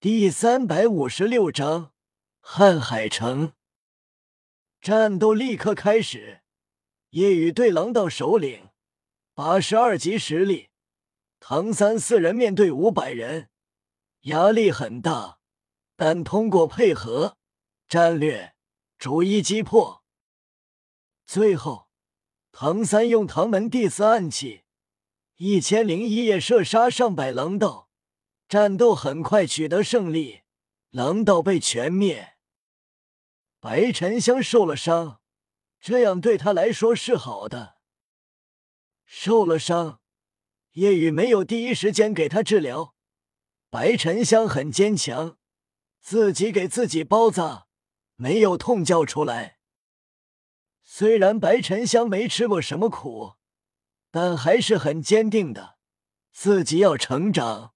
[0.00, 1.92] 第三百五十六章
[2.40, 3.54] 瀚海城。
[4.80, 6.42] 战斗立刻开始。
[7.10, 8.68] 夜雨对狼道首领，
[9.34, 10.68] 八十二级实力，
[11.40, 13.48] 唐三四人面对五百人，
[14.20, 15.40] 压力很大，
[15.96, 17.36] 但通过配合
[17.88, 18.54] 战略，
[19.00, 20.04] 逐一击破。
[21.26, 21.88] 最后，
[22.52, 24.62] 唐三用唐门第四暗器，
[25.38, 27.87] 一千零一夜射杀上百狼道，
[28.48, 30.40] 战斗很快取得胜利，
[30.90, 32.36] 狼道被全灭。
[33.60, 35.20] 白沉香受了伤。
[35.80, 37.76] 这样对他来说是好的。
[39.04, 40.00] 受了伤，
[40.72, 42.96] 夜雨没有第一时间给他治疗。
[43.70, 45.38] 白沉香很坚强，
[46.00, 47.68] 自己给自己包扎，
[48.16, 49.58] 没有痛叫出来。
[50.82, 53.34] 虽然白沉香没吃过什么苦，
[54.10, 55.78] 但还是很坚定的，
[56.32, 57.74] 自己要成长。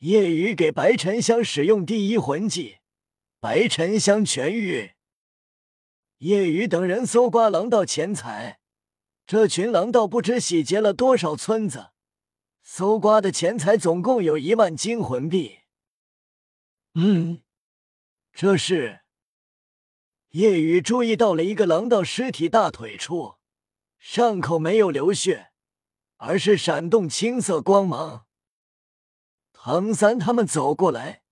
[0.00, 2.78] 夜雨给白沉香使用第一魂技，
[3.38, 4.92] 白沉香痊愈。
[6.18, 8.60] 夜雨等人搜刮狼道钱财，
[9.26, 11.90] 这群狼道不知洗劫了多少村子，
[12.62, 15.58] 搜刮的钱财总共有一万金魂币。
[16.94, 17.42] 嗯，
[18.32, 19.00] 这是
[20.30, 23.34] 夜雨注意到了一个狼道尸体大腿处，
[23.98, 25.50] 伤口没有流血，
[26.16, 28.24] 而是闪动青色光芒。
[29.62, 31.22] 唐三他们走过来，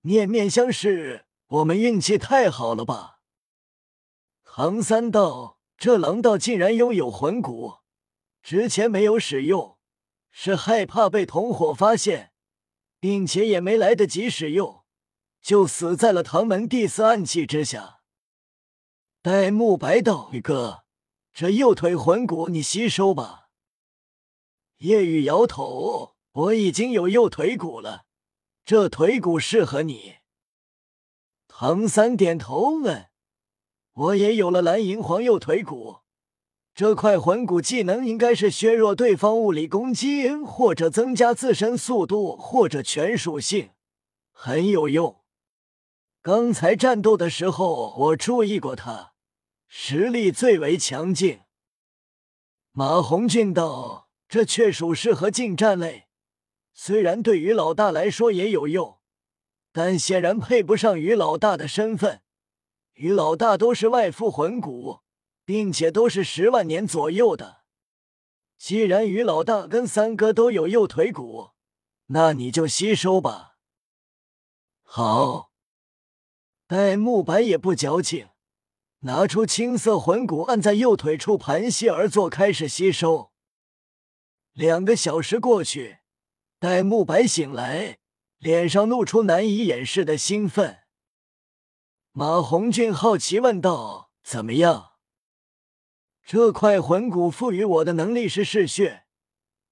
[0.00, 3.20] 面面相视，我们运气太好了吧？
[4.42, 7.76] 唐三道：“这狼道竟然拥有魂骨，
[8.42, 9.78] 之前没有使用，
[10.32, 12.32] 是害怕被同伙发现，
[12.98, 14.82] 并且也没来得及使用，
[15.40, 18.00] 就死在了唐门第四暗器之下。”
[19.22, 20.82] 戴沐白道：“宇哥，
[21.32, 23.50] 这右腿魂骨你吸收吧。”
[24.78, 28.04] 叶雨摇头：“我已经有右腿骨了，
[28.64, 30.16] 这腿骨适合你。”
[31.48, 33.08] 唐三点头问。
[33.92, 35.98] 我也有了蓝银皇右腿骨，
[36.74, 43.70] 这块魂骨技能应该是削弱对方物理攻击，或者增加自身速度，或者全属性，
[44.30, 45.22] 很有用。
[46.22, 49.12] 刚才战斗的时候我注意过他，
[49.66, 51.40] 实力最为强劲。
[52.72, 56.06] 马红俊道：“这确属适合近战类，
[56.82, 59.00] 虽然对于老大来说也有用，
[59.70, 62.22] 但显然配不上于老大的身份。”
[62.96, 65.00] 于老大都是外附魂骨，
[65.44, 67.64] 并且都是十万年左右的。
[68.56, 71.50] 既然于老大跟三哥都有右腿骨，
[72.06, 73.58] 那你就吸收吧。
[74.82, 75.50] 好，
[76.66, 78.30] 戴沐白也不矫情，
[79.00, 83.32] 拿出青色魂骨，按在右腿处盘膝而坐，开始吸收。
[84.52, 85.99] 两个小时过去，
[86.60, 88.00] 戴沐白醒来，
[88.36, 90.80] 脸上露出难以掩饰的兴奋。
[92.12, 94.90] 马红俊好奇问道：“怎么样？
[96.22, 99.04] 这块魂骨赋予我的能力是嗜血，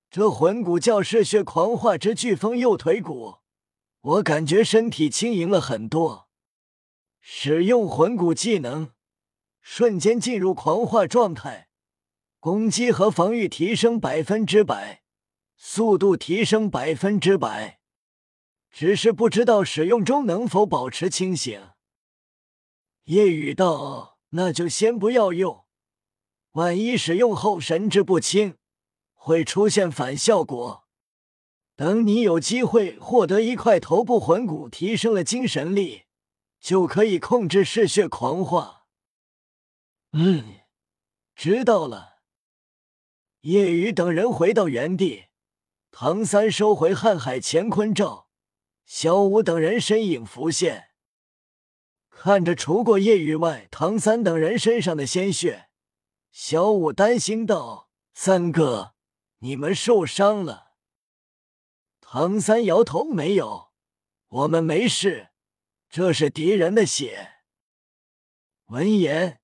[0.09, 3.41] 这魂骨叫嗜血狂化之飓风右腿骨，
[4.01, 6.31] 我感觉身体轻盈了很多。
[7.21, 8.93] 使用魂骨技能，
[9.61, 11.69] 瞬间进入狂化状态，
[12.41, 15.03] 攻击和防御提升百分之百，
[15.59, 17.81] 速度提升百分之百。
[18.71, 21.71] 只是不知道使用中能否保持清醒。”
[23.05, 25.65] 夜雨道：“那就先不要用，
[26.53, 28.57] 万一使用后神志不清，
[29.15, 30.87] 会出现反效果。
[31.75, 36.05] 等你有机会获得一块头部魂骨，提升了精神力，
[36.61, 38.87] 就可以控制嗜血狂化。”
[40.13, 40.61] 嗯，
[41.35, 42.19] 知道了。
[43.43, 45.28] 夜雨等人回到原地，
[45.91, 48.29] 唐三收回瀚海乾坤罩，
[48.85, 50.91] 小舞等人身影浮现。
[52.09, 55.69] 看着除过夜雨外，唐三等人身上的鲜血，
[56.31, 58.95] 小五担心道：“三哥，
[59.39, 60.73] 你们受伤了？”
[62.01, 63.73] 唐三摇头：“没有，
[64.29, 65.31] 我们没事，
[65.89, 67.35] 这是敌人的血。”
[68.67, 69.41] 闻言，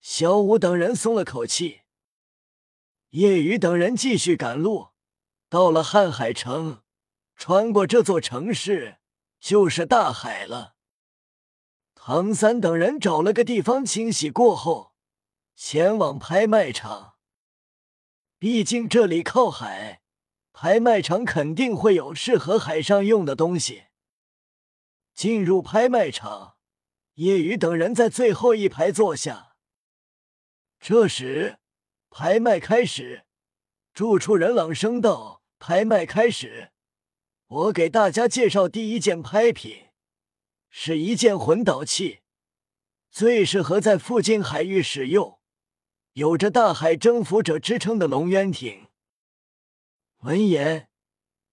[0.00, 1.82] 小五等人松了口气。
[3.10, 4.91] 夜雨等人继续赶路，
[5.52, 6.80] 到了瀚海城，
[7.36, 8.96] 穿过这座城市，
[9.38, 10.76] 就是大海了。
[11.94, 14.94] 唐三等人找了个地方清洗过后，
[15.54, 17.16] 前往拍卖场。
[18.38, 20.00] 毕竟这里靠海，
[20.54, 23.88] 拍卖场肯定会有适合海上用的东西。
[25.12, 26.56] 进入拍卖场，
[27.16, 29.56] 叶雨等人在最后一排坐下。
[30.80, 31.58] 这时，
[32.08, 33.26] 拍卖开始。
[33.92, 36.72] 住处人朗声道：“拍卖开始，
[37.46, 39.90] 我给大家介绍第一件拍品，
[40.68, 42.18] 是一件魂导器，
[43.12, 45.38] 最适合在附近海域使用，
[46.14, 48.88] 有着“大海征服者”之称的龙渊艇。
[50.22, 50.88] 闻言，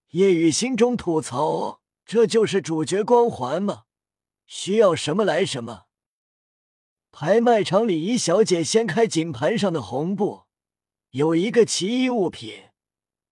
[0.08, 3.84] 叶雨心中吐槽：“这就是主角光环吗？
[4.48, 5.84] 需要什么来什么。”
[7.14, 10.46] 拍卖场里，一小姐掀开锦盘上的红布，
[11.12, 12.69] 有一个奇异物品，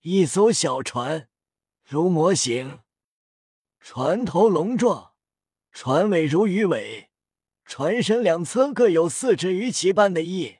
[0.01, 1.27] 一艘小船，
[1.83, 2.81] 如模型，
[3.79, 5.13] 船头龙状，
[5.71, 7.09] 船尾如鱼尾，
[7.65, 10.57] 船身两侧各有四只鱼鳍般的翼，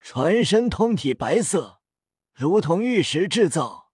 [0.00, 1.80] 船身通体白色，
[2.34, 3.92] 如同玉石制造，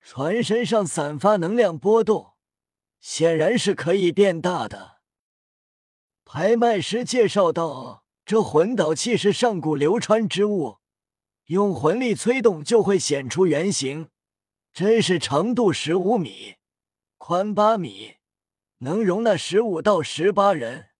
[0.00, 2.34] 船身上散发能量波动，
[3.00, 5.00] 显然是可以变大的。
[6.24, 10.78] 拍卖师介绍道：“这魂导器是上古流传之物，
[11.46, 14.08] 用魂力催动就会显出原形。
[14.72, 16.56] 真是长度十五米，
[17.18, 18.16] 宽八米，
[18.78, 20.90] 能容纳十五到十八人。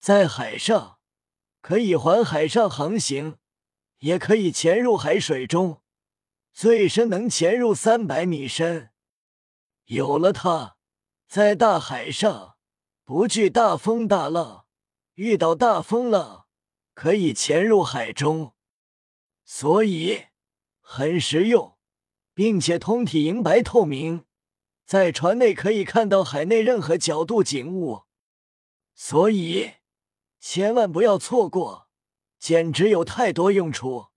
[0.00, 0.98] 在海上
[1.60, 3.38] 可以环海上航行，
[3.98, 5.80] 也可以潜入海水中，
[6.52, 8.90] 最深能潜入三百米深。
[9.84, 10.76] 有了它，
[11.28, 12.50] 在大海上。”
[13.04, 14.64] 不惧大风大浪，
[15.14, 16.46] 遇到大风浪
[16.94, 18.54] 可以潜入海中，
[19.44, 20.26] 所以
[20.80, 21.76] 很实用，
[22.34, 24.24] 并且通体银白透明，
[24.84, 28.04] 在船内可以看到海内任何角度景物，
[28.94, 29.72] 所以
[30.40, 31.88] 千万不要错过，
[32.38, 34.08] 简直有太多用处。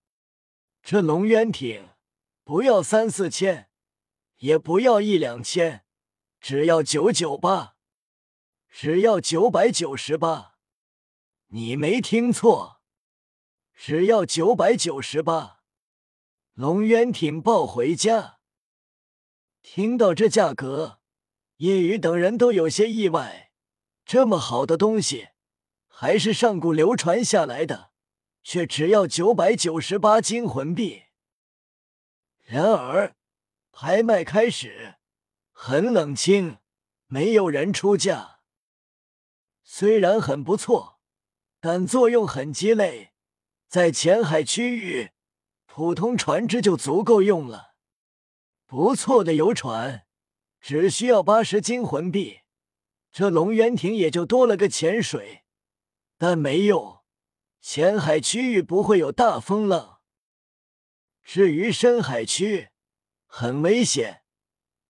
[0.82, 1.90] 这龙渊艇
[2.44, 3.70] 不要三四千，
[4.38, 5.86] 也不要一两千，
[6.40, 7.74] 只要九九八。
[8.78, 10.56] 只要九百九十八，
[11.48, 12.82] 你没听错，
[13.76, 15.60] 只要九百九十八。
[16.54, 18.40] 龙渊艇抱回家。
[19.62, 21.00] 听到这价格，
[21.58, 23.52] 叶雨等人都有些意外。
[24.06, 25.30] 这么好的东西，
[25.88, 27.92] 还是上古流传下来的，
[28.44, 31.04] 却只要九百九十八金魂币。
[32.44, 33.16] 然而，
[33.72, 34.96] 拍卖开始，
[35.52, 36.60] 很冷清，
[37.08, 38.40] 没有人出价。
[39.64, 41.00] 虽然很不错，
[41.60, 43.15] 但作用很鸡肋。
[43.68, 45.12] 在浅海区域，
[45.66, 47.76] 普通船只就足够用了。
[48.66, 50.06] 不错的游船
[50.60, 52.40] 只需要八十金魂币，
[53.12, 55.44] 这龙渊亭也就多了个潜水。
[56.18, 57.00] 但没用，
[57.60, 60.00] 浅海区域不会有大风浪。
[61.22, 62.70] 至于深海区，
[63.26, 64.22] 很危险，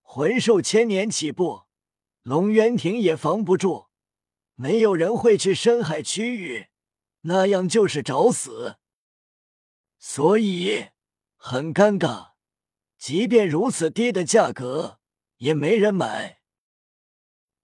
[0.02, 1.64] 魂兽千年起步，
[2.22, 3.86] 龙渊亭也防不住。
[4.54, 6.68] 没有人会去深海区域，
[7.26, 8.76] 那样就是找死。
[9.98, 10.88] 所以
[11.36, 12.32] 很尴尬，
[12.96, 15.00] 即便如此低的价格，
[15.36, 16.40] 也没人买。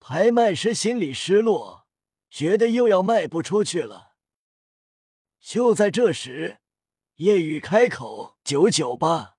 [0.00, 1.86] 拍卖师心里失落，
[2.28, 4.16] 觉得又要卖不出去了。
[5.40, 6.58] 就在这时，
[7.16, 9.36] 夜雨开口：“九九八。”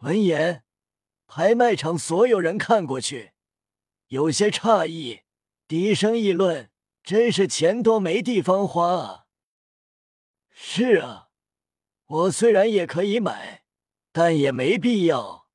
[0.00, 0.64] 闻言，
[1.26, 3.32] 拍卖场所有人看过去，
[4.08, 5.22] 有些诧异。
[5.68, 6.70] 低声议论
[7.06, 9.26] ：“真是钱多没地方花啊！”
[10.50, 11.28] 是啊，
[12.06, 13.62] 我虽然也可以买，
[14.10, 15.46] 但也没必要。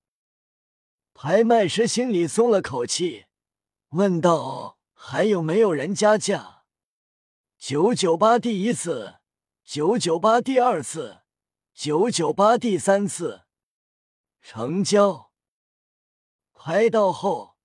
[1.14, 3.26] 拍卖师心里松了口气，
[3.90, 6.64] 问道：“还有没有人加价？”
[7.60, 9.16] 九九八第一次，
[9.66, 11.24] 九九八第二次，
[11.74, 13.42] 九九八第三次，
[14.42, 15.34] 成交。
[16.54, 17.58] 拍到后。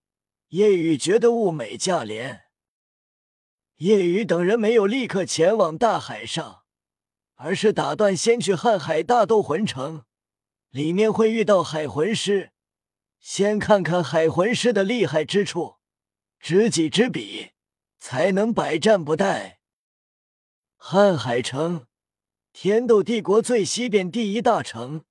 [0.48, 2.45] 叶雨觉得物美价廉。
[3.76, 6.62] 叶雨等人没有立刻前往大海上，
[7.34, 10.04] 而是打断先去瀚海大斗魂城，
[10.70, 12.52] 里面会遇到海魂师，
[13.20, 15.74] 先看看海魂师的厉害之处，
[16.40, 17.50] 知己知彼，
[17.98, 19.56] 才能百战不殆。
[20.78, 21.86] 瀚海城，
[22.54, 25.04] 天斗帝国最西边第一大城，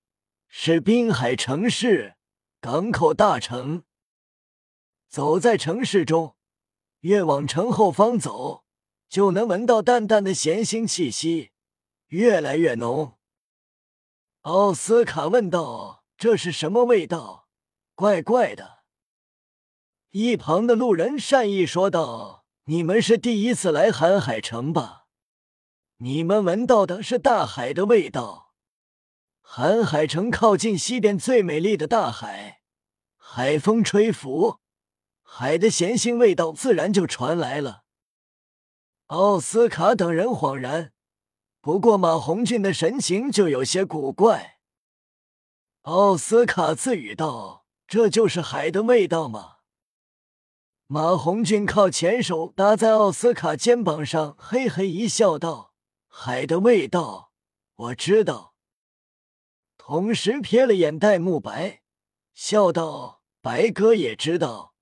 [0.47, 2.15] 是滨海城市，
[2.59, 3.83] 港口大城。
[5.07, 6.34] 走在城市中，
[7.05, 8.63] 越往城后方走，
[9.07, 11.51] 就能闻到淡淡的咸腥气息，
[12.07, 13.19] 越来越浓。
[14.41, 17.47] 奥斯卡问道：“这是什么味道？
[17.93, 18.79] 怪怪的。”
[20.09, 25.05] 一旁的路人善意说道：“你们是第一次来瀚海城吧？
[25.97, 28.55] 你们闻到的是大海的味道。
[29.43, 32.61] 瀚海城靠近西边最美丽的大海，
[33.15, 34.57] 海风吹拂。”
[35.27, 37.83] 海的咸腥味道自然就传来了。
[39.07, 40.93] 奥斯卡等人恍然，
[41.59, 44.59] 不过马红俊的神情就有些古怪。
[45.81, 49.57] 奥斯卡自语道：“这就是海的味道吗？
[50.87, 55.73] 马红俊靠前手搭在奥斯卡肩膀上，嘿嘿一笑，道
[56.07, 57.31] ：“海的味道，
[57.75, 58.55] 我知道。”
[59.77, 61.81] 同时瞥了眼戴沐白，
[62.33, 64.74] 笑道：“白哥也知道。”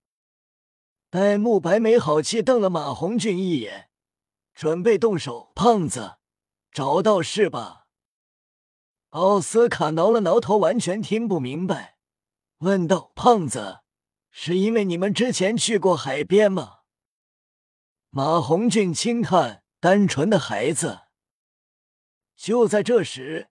[1.14, 3.92] 戴沐白没好气瞪了马红俊一眼，
[4.56, 5.52] 准备动手。
[5.54, 6.16] 胖子，
[6.72, 7.86] 找到是吧？
[9.10, 12.00] 奥斯卡挠了挠头，完全听不明白，
[12.62, 13.82] 问道：“胖子。”
[14.34, 16.80] 是因为你们之前去过海边吗？
[18.10, 21.02] 马红俊轻叹：“单纯的孩子。”
[22.36, 23.50] 就在这时，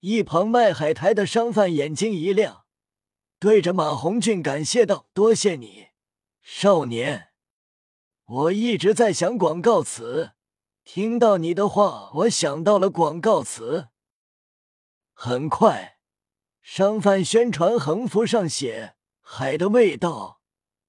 [0.00, 2.66] 一旁卖海苔的商贩眼睛一亮，
[3.38, 5.87] 对着马红俊感谢道：“多谢你，
[6.50, 7.28] 少年。
[8.24, 10.32] 我一直在想广告词，
[10.82, 13.88] 听到你的话，我想到了广告词。”
[15.12, 15.98] 很快，
[16.62, 18.96] 商贩宣传横幅上写。
[19.20, 20.40] 海的味道，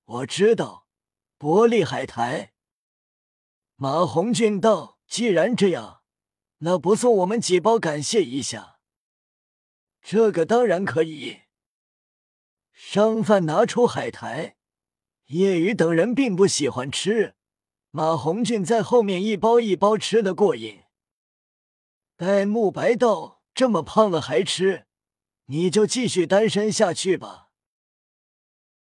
[0.06, 0.88] 我知道。
[1.38, 2.54] 玻璃海苔。
[3.76, 6.04] 马红俊道：“既然这样，
[6.60, 8.80] 那不送我们几包感谢一下？”
[10.02, 11.42] 这个当然可以。
[12.72, 14.56] 商贩拿出海苔，
[15.30, 17.36] 叶雨等人并不喜欢吃，
[17.92, 20.80] 马红俊在后面一包一包吃的过瘾。
[22.18, 24.86] 戴沐白道：“这么胖了还吃，
[25.46, 27.49] 你就继续单身下去吧。”